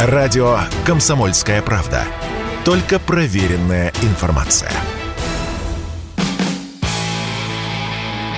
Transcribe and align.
Радио 0.00 0.60
«Комсомольская 0.86 1.60
правда». 1.60 2.04
Только 2.64 3.00
проверенная 3.00 3.92
информация. 4.02 4.70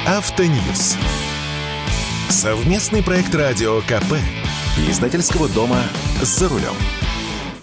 Автоньюз. 0.07 0.97
Совместный 2.31 3.03
проект 3.03 3.35
радио 3.35 3.83
КП. 3.83 4.15
Издательского 4.89 5.51
дома 5.51 5.83
«За 6.23 6.49
рулем». 6.49 6.73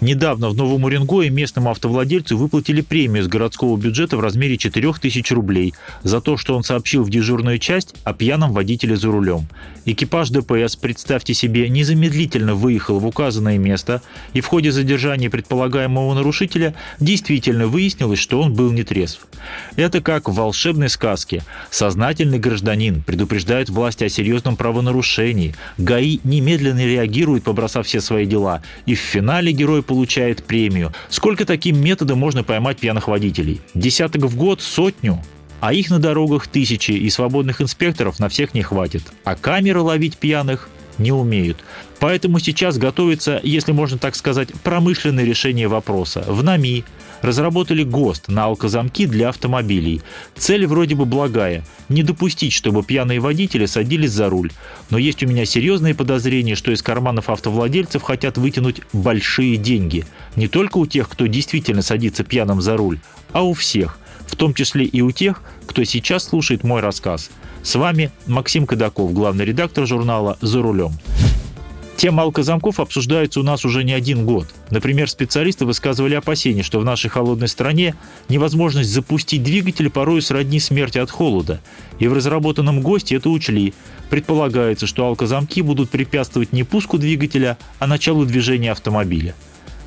Недавно 0.00 0.48
в 0.48 0.54
Новом 0.54 0.84
Уренгое 0.84 1.28
местному 1.28 1.70
автовладельцу 1.70 2.38
выплатили 2.38 2.82
премию 2.82 3.24
с 3.24 3.26
городского 3.26 3.76
бюджета 3.76 4.16
в 4.16 4.20
размере 4.20 4.56
4000 4.56 5.32
рублей 5.32 5.74
за 6.04 6.20
то, 6.20 6.36
что 6.36 6.56
он 6.56 6.62
сообщил 6.62 7.02
в 7.02 7.10
дежурную 7.10 7.58
часть 7.58 7.96
о 8.04 8.12
пьяном 8.12 8.52
водителе 8.52 8.96
за 8.96 9.08
рулем. 9.08 9.48
Экипаж 9.86 10.30
ДПС, 10.30 10.76
представьте 10.76 11.34
себе, 11.34 11.68
незамедлительно 11.68 12.54
выехал 12.54 13.00
в 13.00 13.06
указанное 13.06 13.58
место, 13.58 14.02
и 14.34 14.40
в 14.40 14.46
ходе 14.46 14.70
задержания 14.70 15.30
предполагаемого 15.30 16.14
нарушителя 16.14 16.74
действительно 17.00 17.66
выяснилось, 17.66 18.18
что 18.20 18.40
он 18.40 18.54
был 18.54 18.70
нетрезв. 18.70 19.26
Это 19.76 20.00
как 20.00 20.28
в 20.28 20.34
волшебной 20.34 20.90
сказке. 20.90 21.42
Сознательный 21.70 22.38
гражданин 22.38 23.02
предупреждает 23.02 23.70
власти 23.70 24.04
о 24.04 24.08
серьезном 24.08 24.56
правонарушении, 24.56 25.54
ГАИ 25.78 26.20
немедленно 26.22 26.84
реагирует, 26.84 27.44
побросав 27.44 27.86
все 27.86 28.00
свои 28.00 28.26
дела, 28.26 28.62
и 28.86 28.94
в 28.94 29.00
финале 29.00 29.52
герой 29.52 29.82
получает 29.88 30.44
премию. 30.44 30.92
Сколько 31.08 31.44
таким 31.44 31.82
методом 31.82 32.18
можно 32.18 32.44
поймать 32.44 32.78
пьяных 32.78 33.08
водителей? 33.08 33.60
Десяток 33.74 34.22
в 34.22 34.36
год? 34.36 34.60
Сотню? 34.60 35.20
А 35.60 35.72
их 35.72 35.90
на 35.90 35.98
дорогах 35.98 36.46
тысячи, 36.46 36.92
и 36.92 37.10
свободных 37.10 37.60
инспекторов 37.60 38.20
на 38.20 38.28
всех 38.28 38.54
не 38.54 38.62
хватит. 38.62 39.02
А 39.24 39.34
камеры 39.34 39.80
ловить 39.80 40.16
пьяных 40.16 40.68
не 40.98 41.12
умеют. 41.12 41.64
Поэтому 41.98 42.38
сейчас 42.38 42.78
готовится, 42.78 43.40
если 43.42 43.72
можно 43.72 43.98
так 43.98 44.14
сказать, 44.14 44.48
промышленное 44.62 45.24
решение 45.24 45.68
вопроса. 45.68 46.24
В 46.26 46.42
НАМИ 46.42 46.84
разработали 47.22 47.82
ГОСТ 47.82 48.28
на 48.28 48.44
алкозамки 48.44 49.06
для 49.06 49.28
автомобилей. 49.28 50.02
Цель 50.36 50.66
вроде 50.66 50.94
бы 50.94 51.04
благая– 51.04 51.64
не 51.88 52.02
допустить, 52.02 52.52
чтобы 52.52 52.82
пьяные 52.82 53.18
водители 53.18 53.66
садились 53.66 54.12
за 54.12 54.28
руль. 54.28 54.52
Но 54.90 54.98
есть 54.98 55.22
у 55.22 55.26
меня 55.26 55.44
серьезные 55.44 55.94
подозрения, 55.94 56.54
что 56.54 56.70
из 56.70 56.82
карманов 56.82 57.30
автовладельцев 57.30 58.02
хотят 58.02 58.38
вытянуть 58.38 58.82
большие 58.92 59.56
деньги. 59.56 60.06
Не 60.36 60.48
только 60.48 60.78
у 60.78 60.86
тех, 60.86 61.08
кто 61.08 61.26
действительно 61.26 61.82
садится 61.82 62.24
пьяным 62.24 62.60
за 62.60 62.76
руль, 62.76 63.00
а 63.32 63.42
у 63.42 63.54
всех, 63.54 63.98
в 64.26 64.36
том 64.36 64.54
числе 64.54 64.84
и 64.84 65.00
у 65.00 65.10
тех, 65.10 65.42
кто 65.66 65.84
сейчас 65.84 66.24
слушает 66.24 66.62
мой 66.62 66.80
рассказ. 66.80 67.30
С 67.62 67.74
вами 67.74 68.10
Максим 68.26 68.66
Кадаков, 68.66 69.12
главный 69.12 69.44
редактор 69.44 69.86
журнала 69.86 70.38
«За 70.40 70.62
рулем». 70.62 70.92
Тема 71.98 72.22
алкозамков 72.22 72.78
обсуждается 72.78 73.40
у 73.40 73.42
нас 73.42 73.64
уже 73.64 73.82
не 73.82 73.92
один 73.92 74.24
год. 74.24 74.46
Например, 74.70 75.10
специалисты 75.10 75.64
высказывали 75.64 76.14
опасения, 76.14 76.62
что 76.62 76.78
в 76.78 76.84
нашей 76.84 77.10
холодной 77.10 77.48
стране 77.48 77.96
невозможность 78.28 78.90
запустить 78.90 79.42
двигатель 79.42 79.90
порой 79.90 80.22
сродни 80.22 80.60
смерти 80.60 80.98
от 80.98 81.10
холода. 81.10 81.60
И 81.98 82.06
в 82.06 82.12
разработанном 82.12 82.82
ГОСТе 82.82 83.16
это 83.16 83.30
учли. 83.30 83.74
Предполагается, 84.10 84.86
что 84.86 85.06
алкозамки 85.06 85.60
будут 85.60 85.90
препятствовать 85.90 86.52
не 86.52 86.62
пуску 86.62 86.98
двигателя, 86.98 87.58
а 87.80 87.88
началу 87.88 88.24
движения 88.24 88.70
автомобиля. 88.70 89.34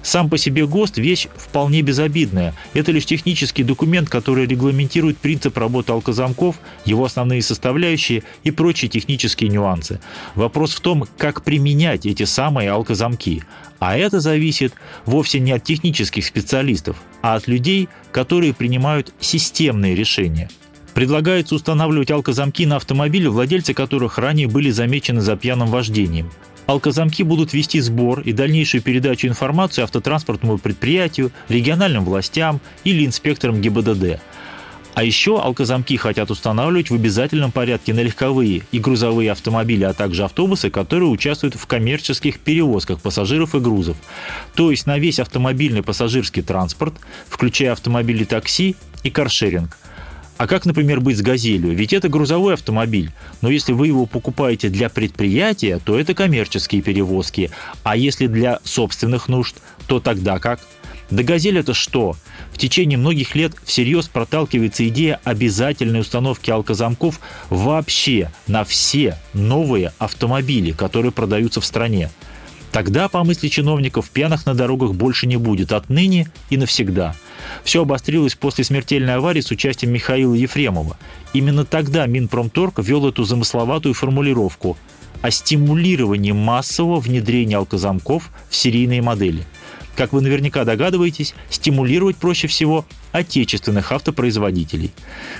Сам 0.03 0.29
по 0.29 0.37
себе 0.37 0.65
ГОСТ– 0.65 0.97
вещь 0.99 1.27
вполне 1.35 1.81
безобидная. 1.81 2.55
Это 2.73 2.91
лишь 2.91 3.05
технический 3.05 3.63
документ, 3.63 4.09
который 4.09 4.47
регламентирует 4.47 5.17
принцип 5.17 5.57
работы 5.57 5.91
алкозамков, 5.91 6.57
его 6.85 7.05
основные 7.05 7.41
составляющие 7.41 8.23
и 8.43 8.51
прочие 8.51 8.89
технические 8.89 9.49
нюансы. 9.49 9.99
Вопрос 10.35 10.73
в 10.73 10.79
том, 10.79 11.05
как 11.17 11.43
применять 11.43 12.05
эти 12.05 12.23
самые 12.23 12.71
алкозамки. 12.71 13.43
А 13.79 13.95
это 13.95 14.19
зависит 14.19 14.73
вовсе 15.05 15.39
не 15.39 15.51
от 15.51 15.63
технических 15.63 16.25
специалистов, 16.25 17.01
а 17.21 17.35
от 17.35 17.47
людей, 17.47 17.87
которые 18.11 18.53
принимают 18.53 19.13
системные 19.19 19.95
решения. 19.95 20.49
Предлагается 20.93 21.55
устанавливать 21.55 22.11
алкозамки 22.11 22.65
на 22.65 22.75
автомобили, 22.75 23.27
владельцы 23.27 23.73
которых 23.73 24.17
ранее 24.17 24.47
были 24.47 24.71
замечены 24.71 25.21
за 25.21 25.37
пьяным 25.37 25.69
вождением. 25.69 26.31
Алкозамки 26.67 27.23
будут 27.23 27.53
вести 27.53 27.79
сбор 27.81 28.21
и 28.21 28.33
дальнейшую 28.33 28.81
передачу 28.81 29.27
информации 29.27 29.81
автотранспортному 29.81 30.57
предприятию, 30.57 31.31
региональным 31.49 32.05
властям 32.05 32.61
или 32.83 33.05
инспекторам 33.05 33.61
ГИБДД. 33.61 34.21
А 34.93 35.03
еще 35.03 35.39
алкозамки 35.39 35.95
хотят 35.95 36.31
устанавливать 36.31 36.89
в 36.89 36.95
обязательном 36.95 37.51
порядке 37.51 37.93
на 37.93 38.01
легковые 38.01 38.63
и 38.71 38.79
грузовые 38.79 39.31
автомобили, 39.31 39.85
а 39.85 39.93
также 39.93 40.25
автобусы, 40.25 40.69
которые 40.69 41.09
участвуют 41.09 41.55
в 41.55 41.65
коммерческих 41.65 42.39
перевозках 42.39 42.99
пассажиров 42.99 43.55
и 43.55 43.59
грузов. 43.59 43.95
То 44.53 44.69
есть 44.69 44.85
на 44.87 44.97
весь 44.97 45.19
автомобильный 45.19 45.81
пассажирский 45.81 46.41
транспорт, 46.41 46.93
включая 47.29 47.71
автомобили 47.71 48.25
такси 48.25 48.75
и 49.03 49.09
каршеринг. 49.09 49.77
А 50.41 50.47
как, 50.47 50.65
например, 50.65 51.01
быть 51.01 51.19
с 51.19 51.21
«Газелью»? 51.21 51.71
Ведь 51.71 51.93
это 51.93 52.09
грузовой 52.09 52.55
автомобиль. 52.55 53.11
Но 53.41 53.49
если 53.51 53.73
вы 53.73 53.85
его 53.85 54.07
покупаете 54.07 54.69
для 54.69 54.89
предприятия, 54.89 55.77
то 55.77 55.99
это 55.99 56.15
коммерческие 56.15 56.81
перевозки. 56.81 57.51
А 57.83 57.95
если 57.95 58.25
для 58.25 58.59
собственных 58.63 59.27
нужд, 59.27 59.57
то 59.85 59.99
тогда 59.99 60.39
как? 60.39 60.59
Да 61.11 61.21
«Газель» 61.21 61.59
это 61.59 61.75
что? 61.75 62.15
В 62.51 62.57
течение 62.57 62.97
многих 62.97 63.35
лет 63.35 63.53
всерьез 63.65 64.07
проталкивается 64.07 64.87
идея 64.87 65.19
обязательной 65.25 65.99
установки 65.99 66.49
алкозамков 66.49 67.19
вообще 67.51 68.31
на 68.47 68.63
все 68.63 69.19
новые 69.33 69.93
автомобили, 69.99 70.71
которые 70.71 71.11
продаются 71.11 71.61
в 71.61 71.65
стране. 71.67 72.09
Тогда, 72.71 73.09
по 73.09 73.23
мысли 73.23 73.49
чиновников, 73.49 74.09
пьяных 74.09 74.45
на 74.45 74.53
дорогах 74.53 74.93
больше 74.93 75.27
не 75.27 75.35
будет 75.35 75.73
отныне 75.73 76.27
и 76.49 76.57
навсегда. 76.57 77.15
Все 77.63 77.81
обострилось 77.81 78.35
после 78.35 78.63
смертельной 78.63 79.15
аварии 79.15 79.41
с 79.41 79.51
участием 79.51 79.91
Михаила 79.91 80.33
Ефремова. 80.33 80.97
Именно 81.33 81.65
тогда 81.65 82.05
Минпромторг 82.05 82.79
ввел 82.79 83.07
эту 83.07 83.25
замысловатую 83.25 83.93
формулировку 83.93 84.77
о 85.21 85.31
стимулировании 85.31 86.31
массового 86.31 86.99
внедрения 86.99 87.57
алкозамков 87.57 88.29
в 88.49 88.55
серийные 88.55 89.01
модели– 89.01 89.45
как 89.95 90.13
вы 90.13 90.21
наверняка 90.21 90.63
догадываетесь, 90.63 91.33
стимулировать 91.49 92.17
проще 92.17 92.47
всего 92.47 92.85
отечественных 93.11 93.91
автопроизводителей. 93.91 94.91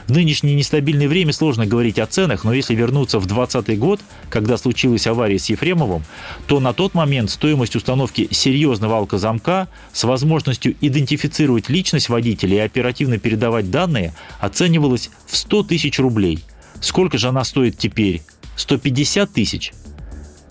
В 0.08 0.12
нынешнее 0.12 0.56
нестабильное 0.56 1.08
время 1.08 1.34
сложно 1.34 1.66
говорить 1.66 2.00
о 2.00 2.06
ценах, 2.06 2.44
но 2.44 2.54
если 2.54 2.76
вернуться 2.76 3.20
в 3.20 3.26
2020 3.26 3.80
год, 3.80 4.02
когда 4.30 4.58
случилась 4.58 5.08
авария 5.08 5.40
с 5.40 5.50
Ефремовым, 5.50 6.04
то 6.48 6.60
на 6.60 6.74
тот 6.74 6.94
момент 6.94 7.32
стоимость 7.32 7.76
установки 7.76 8.28
серьезного 8.32 8.98
алкозамка 8.98 9.70
с 9.94 10.04
возможностью 10.04 10.76
идентифицировать 10.82 11.70
личность 11.70 12.10
водителя 12.10 12.58
и 12.58 12.60
оперативно 12.60 13.18
передавать 13.18 13.72
данные 13.72 14.14
оценивалась 14.40 15.10
в 15.28 15.38
100 15.38 15.64
тысяч 15.64 16.00
рублей. 16.00 16.40
Сколько 16.82 17.18
же 17.18 17.30
она 17.30 17.44
стоит 17.44 17.78
теперь? 17.78 18.22
150 18.56 19.32
тысяч? 19.32 19.72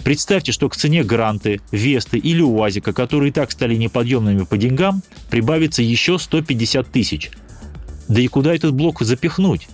Представьте, 0.05 0.53
что 0.53 0.69
к 0.69 0.77
цене 0.77 1.05
Гранты, 1.05 1.61
Весты 1.71 2.19
или 2.19 2.41
УАЗика, 2.41 2.93
которые 2.93 3.31
и 3.31 3.33
так 3.33 3.50
стали 3.50 3.77
неподъемными 3.77 4.44
по 4.44 4.56
деньгам, 4.56 5.03
прибавится 5.31 5.83
еще 5.83 6.19
150 6.19 6.91
тысяч. 6.91 7.31
Да 8.09 8.21
и 8.21 8.27
куда 8.27 8.55
этот 8.55 8.75
блок 8.75 9.03
запихнуть? 9.03 9.69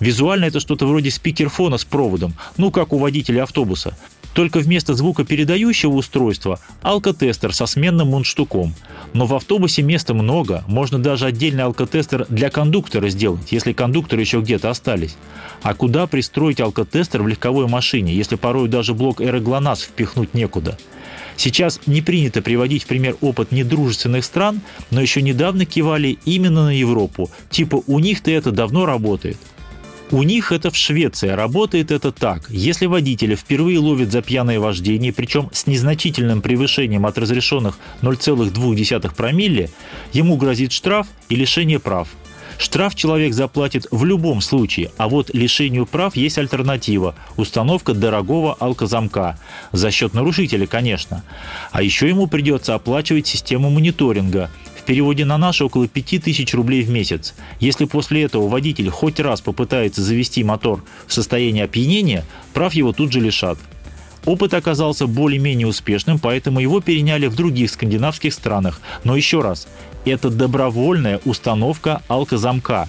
Визуально 0.00 0.46
это 0.46 0.60
что-то 0.60 0.86
вроде 0.86 1.10
спикерфона 1.10 1.78
с 1.78 1.84
проводом, 1.84 2.34
ну 2.56 2.70
как 2.70 2.92
у 2.92 2.98
водителя 2.98 3.44
автобуса. 3.44 3.96
Только 4.36 4.58
вместо 4.58 4.92
звукопередающего 4.92 5.92
устройства– 5.92 6.60
алкотестер 6.82 7.54
со 7.54 7.64
сменным 7.64 8.08
мундштуком. 8.08 8.74
Но 9.14 9.24
в 9.24 9.34
автобусе 9.34 9.80
места 9.80 10.12
много, 10.12 10.62
можно 10.68 10.98
даже 10.98 11.24
отдельный 11.24 11.64
алкотестер 11.64 12.26
для 12.28 12.50
кондуктора 12.50 13.08
сделать, 13.08 13.50
если 13.50 13.72
кондукторы 13.72 14.20
еще 14.20 14.42
где-то 14.42 14.68
остались. 14.68 15.16
А 15.62 15.72
куда 15.72 16.06
пристроить 16.06 16.60
алкотестер 16.60 17.22
в 17.22 17.28
легковой 17.28 17.66
машине, 17.66 18.12
если 18.12 18.36
порой 18.36 18.68
даже 18.68 18.92
блок 18.92 19.22
аэроглонасс 19.22 19.80
впихнуть 19.80 20.34
некуда? 20.34 20.76
Сейчас 21.38 21.80
не 21.86 22.02
принято 22.02 22.42
приводить 22.42 22.82
в 22.82 22.86
пример 22.88 23.16
опыт 23.22 23.52
недружественных 23.52 24.22
стран, 24.22 24.60
но 24.90 25.00
еще 25.00 25.22
недавно 25.22 25.64
кивали 25.64 26.18
именно 26.26 26.66
на 26.66 26.78
Европу. 26.78 27.30
Типа 27.48 27.82
у 27.86 27.98
них-то 28.00 28.30
это 28.30 28.50
давно 28.50 28.84
работает. 28.84 29.38
У 30.12 30.22
них 30.22 30.52
это 30.52 30.70
в 30.70 30.76
Швеции. 30.76 31.28
Работает 31.28 31.90
это 31.90 32.12
так. 32.12 32.48
Если 32.48 32.86
водителя 32.86 33.34
впервые 33.34 33.80
ловят 33.80 34.12
за 34.12 34.22
пьяное 34.22 34.60
вождение, 34.60 35.12
причем 35.12 35.50
с 35.52 35.66
незначительным 35.66 36.42
превышением 36.42 37.06
от 37.06 37.18
разрешенных 37.18 37.76
0,2 38.02 39.14
промилле, 39.16 39.70
ему 40.12 40.36
грозит 40.36 40.70
штраф 40.70 41.08
и 41.28 41.34
лишение 41.34 41.80
прав. 41.80 42.08
Штраф 42.56 42.94
человек 42.94 43.34
заплатит 43.34 43.86
в 43.90 44.04
любом 44.04 44.40
случае, 44.40 44.90
а 44.96 45.08
вот 45.08 45.34
лишению 45.34 45.86
прав 45.86 46.14
есть 46.16 46.38
альтернатива– 46.38 47.16
установка 47.36 47.92
дорогого 47.92 48.54
алкозамка. 48.54 49.38
За 49.72 49.90
счет 49.90 50.14
нарушителя, 50.14 50.66
конечно. 50.66 51.24
А 51.72 51.82
еще 51.82 52.08
ему 52.08 52.28
придется 52.28 52.74
оплачивать 52.74 53.26
систему 53.26 53.70
мониторинга– 53.70 54.50
переводе 54.86 55.24
на 55.24 55.36
наши 55.36 55.64
около 55.64 55.86
5000 55.88 56.54
рублей 56.54 56.82
в 56.82 56.90
месяц. 56.90 57.34
Если 57.60 57.84
после 57.84 58.22
этого 58.22 58.48
водитель 58.48 58.88
хоть 58.88 59.20
раз 59.20 59.40
попытается 59.40 60.02
завести 60.02 60.42
мотор 60.44 60.82
в 61.06 61.12
состоянии 61.12 61.62
опьянения, 61.62 62.24
прав 62.54 62.72
его 62.72 62.92
тут 62.92 63.12
же 63.12 63.20
лишат. 63.20 63.58
Опыт 64.24 64.54
оказался 64.54 65.06
более-менее 65.06 65.68
успешным, 65.68 66.18
поэтому 66.18 66.58
его 66.58 66.80
переняли 66.80 67.26
в 67.28 67.36
других 67.36 67.70
скандинавских 67.70 68.32
странах. 68.32 68.80
Но 69.04 69.14
еще 69.16 69.40
раз, 69.40 69.68
это 70.04 70.30
добровольная 70.30 71.20
установка 71.24 72.02
алкозамка. 72.08 72.88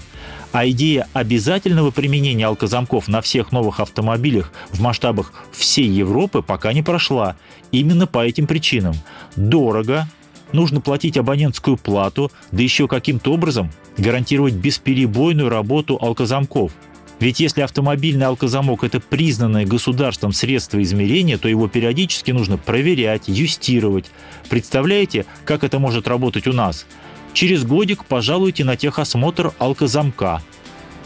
А 0.51 0.67
идея 0.69 1.07
обязательного 1.13 1.91
применения 1.91 2.47
алкозамков 2.47 3.07
на 3.07 3.21
всех 3.21 3.51
новых 3.51 3.79
автомобилях 3.79 4.51
в 4.71 4.81
масштабах 4.81 5.31
всей 5.51 5.87
Европы 5.87 6.41
пока 6.41 6.73
не 6.73 6.81
прошла. 6.81 7.35
Именно 7.71 8.07
по 8.07 8.25
этим 8.25 8.47
причинам. 8.47 8.95
Дорого, 9.35 10.07
нужно 10.51 10.81
платить 10.81 11.17
абонентскую 11.17 11.77
плату, 11.77 12.31
да 12.51 12.61
еще 12.63 12.87
каким-то 12.87 13.33
образом 13.33 13.71
гарантировать 13.97 14.53
бесперебойную 14.53 15.49
работу 15.49 15.97
алкозамков– 16.01 16.71
ведь 17.19 17.39
если 17.39 17.61
автомобильный 17.61 18.27
алкозамок– 18.27 18.83
это 18.83 18.99
признанное 18.99 19.65
государством 19.65 20.33
средство 20.33 20.81
измерения, 20.83 21.37
то 21.37 21.47
его 21.47 21.67
периодически 21.67 22.31
нужно 22.31 22.57
проверять, 22.57 23.23
юстировать. 23.27 24.05
Представляете, 24.49 25.25
как 25.43 25.63
это 25.63 25.79
может 25.79 26.07
работать 26.07 26.45
у 26.47 26.53
нас? 26.53 26.85
Через 27.33 27.63
годик 27.63 28.05
пожалуйте 28.05 28.63
на 28.63 28.75
техосмотр 28.75 29.51
алкозамка. 29.57 30.43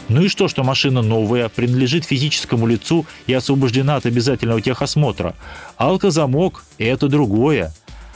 Ну 0.08 0.22
и 0.22 0.28
что, 0.28 0.48
что 0.48 0.64
машина 0.64 1.00
новая, 1.00 1.48
принадлежит 1.48 2.04
физическому 2.04 2.66
лицу 2.66 3.06
и 3.26 3.32
освобождена 3.32 3.96
от 3.96 4.04
обязательного 4.04 4.60
техосмотра? 4.60 5.34
Алкозамок– 5.78 6.64
это 6.78 7.08
другое. 7.08 7.72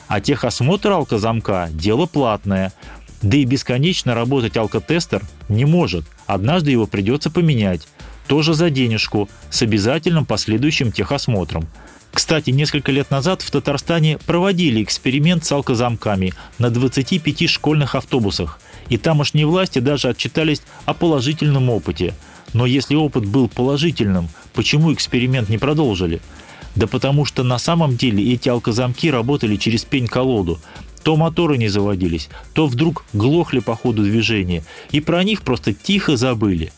А 0.09 0.21
техосмотр 0.21 0.93
алкозамка– 0.93 1.69
дело 1.73 2.07
платное. 2.07 2.73
Да 3.23 3.37
и 3.37 3.45
бесконечно 3.45 4.15
работать 4.15 4.57
алкотестер 4.57 5.23
не 5.49 5.65
может. 5.65 6.05
Однажды 6.27 6.71
его 6.71 6.87
придется 6.87 7.31
поменять. 7.31 7.89
Тоже 8.29 8.55
за 8.55 8.71
денежку, 8.71 9.29
с 9.51 9.63
обязательным 9.63 10.25
последующим 10.25 10.93
техосмотром. 10.93 11.67
Кстати, 12.13 12.51
несколько 12.51 12.93
лет 12.93 13.11
назад 13.11 13.43
в 13.43 13.51
Татарстане 13.51 14.19
проводили 14.19 14.83
эксперимент 14.83 15.45
с 15.45 15.53
алкозамками 15.53 16.33
на 16.59 16.71
25 16.71 17.49
школьных 17.49 17.95
автобусах. 17.95 18.59
И 18.89 18.97
тамошние 18.97 19.47
власти 19.47 19.81
даже 19.81 20.09
отчитались 20.09 20.63
о 20.87 20.95
положительном 20.95 21.69
опыте. 21.69 22.15
Но 22.53 22.65
если 22.65 22.95
опыт 22.95 23.27
был 23.27 23.49
положительным, 23.49 24.29
почему 24.55 24.95
эксперимент 24.95 25.49
не 25.49 25.59
продолжили? 25.59 26.21
Да 26.77 26.87
потому 26.87 27.25
что 27.25 27.43
на 27.43 27.59
самом 27.59 27.97
деле 27.97 28.33
эти 28.33 28.49
алкозамки 28.49 29.11
работали 29.11 29.57
через 29.57 29.85
пень-колоду. 29.85 30.61
То 31.03 31.17
моторы 31.17 31.57
не 31.57 31.69
заводились, 31.69 32.29
то 32.53 32.67
вдруг 32.67 33.05
глохли 33.13 33.61
по 33.61 33.77
ходу 33.77 34.03
движения, 34.03 34.65
и 34.91 35.01
про 35.01 35.23
них 35.25 35.43
просто 35.43 35.73
тихо 35.73 36.17
забыли. 36.17 36.73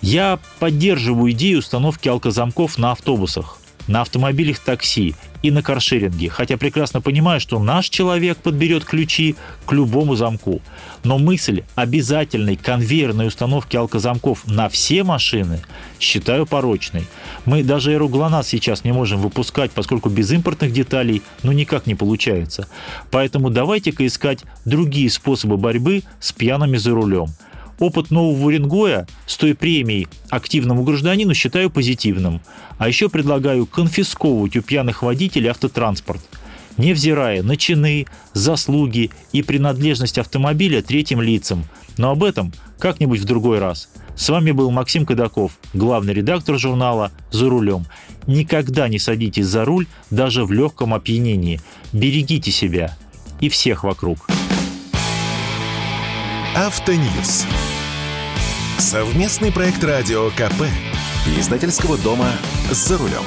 Я 0.00 0.38
поддерживаю 0.58 1.32
идею 1.32 1.58
установки 1.58 2.08
алкозамков 2.08 2.78
на 2.78 2.92
автобусах, 2.92 3.58
на 3.86 4.02
автомобилях 4.02 4.58
такси 4.58 5.14
и 5.42 5.50
на 5.50 5.62
каршеринге, 5.62 6.28
хотя 6.28 6.56
прекрасно 6.56 7.00
понимаю, 7.00 7.40
что 7.40 7.58
наш 7.58 7.88
человек 7.88 8.38
подберет 8.38 8.84
ключи 8.84 9.36
к 9.64 9.72
любому 9.72 10.16
замку. 10.16 10.60
Но 11.04 11.18
мысль 11.18 11.62
обязательной 11.74 12.56
конвейерной 12.56 13.28
установки 13.28 13.76
алкозамков 13.76 14.46
на 14.46 14.68
все 14.68 15.04
машины 15.04 15.60
считаю 16.00 16.46
порочной. 16.46 17.06
Мы 17.44 17.62
даже 17.62 17.92
эру 17.92 18.08
ГЛОНАСС 18.08 18.48
сейчас 18.48 18.84
не 18.84 18.92
можем 18.92 19.20
выпускать, 19.20 19.70
поскольку 19.70 20.08
без 20.08 20.32
импортных 20.32 20.72
деталей 20.72 21.22
ну 21.42 21.52
никак 21.52 21.86
не 21.86 21.94
получается. 21.94 22.66
Поэтому 23.10 23.50
давайте-ка 23.50 24.06
искать 24.06 24.40
другие 24.64 25.10
способы 25.10 25.56
борьбы 25.56 26.02
с 26.20 26.32
пьяными 26.32 26.76
за 26.76 26.92
рулем– 26.92 27.28
Опыт 27.78 28.10
нового 28.10 28.46
Уренгоя 28.46 29.06
с 29.26 29.36
той 29.36 29.54
премией 29.54 30.08
активному 30.30 30.82
гражданину 30.82 31.34
считаю 31.34 31.70
позитивным. 31.70 32.40
А 32.78 32.88
еще 32.88 33.08
предлагаю 33.08 33.66
конфисковывать 33.66 34.56
у 34.56 34.62
пьяных 34.62 35.02
водителей 35.02 35.50
автотранспорт, 35.50 36.20
невзирая 36.78 37.42
на 37.42 37.56
чины, 37.56 38.06
заслуги 38.32 39.10
и 39.32 39.42
принадлежность 39.42 40.18
автомобиля 40.18 40.82
третьим 40.82 41.20
лицам. 41.20 41.64
Но 41.98 42.10
об 42.10 42.24
этом 42.24 42.52
как-нибудь 42.78 43.20
в 43.20 43.24
другой 43.24 43.58
раз. 43.58 43.88
С 44.16 44.30
вами 44.30 44.50
был 44.50 44.70
Максим 44.70 45.04
Кадаков, 45.04 45.58
главный 45.74 46.14
редактор 46.14 46.58
журнала 46.58 47.12
«За 47.30 47.48
рулем». 47.48 47.84
Никогда 48.26 48.88
не 48.88 48.98
садитесь 48.98 49.46
за 49.46 49.64
руль 49.64 49.86
даже 50.10 50.44
в 50.44 50.52
легком 50.52 50.94
опьянении. 50.94 51.60
Берегите 51.92 52.50
себя 52.50 52.96
и 53.40 53.48
всех 53.48 53.84
вокруг. 53.84 54.26
Автоньюз. 56.56 57.44
Совместный 58.78 59.50
проект 59.50 59.82
радио 59.82 60.28
КП. 60.30 60.64
Издательского 61.38 61.96
дома 61.96 62.28
«За 62.70 62.98
рулем». 62.98 63.24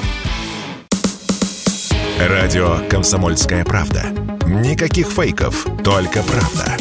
Радио 2.20 2.78
«Комсомольская 2.88 3.64
правда». 3.64 4.04
Никаких 4.46 5.08
фейков, 5.08 5.66
только 5.82 6.22
правда. 6.22 6.76